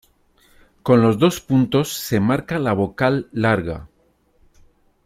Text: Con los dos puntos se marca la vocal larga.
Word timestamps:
Con 0.81 1.03
los 1.03 1.19
dos 1.19 1.41
puntos 1.41 1.93
se 1.93 2.19
marca 2.19 2.57
la 2.57 2.73
vocal 2.73 3.29
larga. 3.33 3.87